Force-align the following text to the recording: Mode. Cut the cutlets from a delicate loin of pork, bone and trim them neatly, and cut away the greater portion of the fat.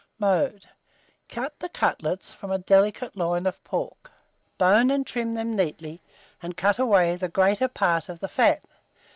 Mode. 0.17 0.67
Cut 1.29 1.59
the 1.59 1.69
cutlets 1.69 2.33
from 2.33 2.49
a 2.49 2.57
delicate 2.57 3.15
loin 3.15 3.45
of 3.45 3.63
pork, 3.63 4.09
bone 4.57 4.89
and 4.89 5.05
trim 5.05 5.35
them 5.35 5.55
neatly, 5.55 6.01
and 6.41 6.57
cut 6.57 6.79
away 6.79 7.15
the 7.15 7.29
greater 7.29 7.67
portion 7.67 8.13
of 8.13 8.19
the 8.19 8.27
fat. 8.27 8.63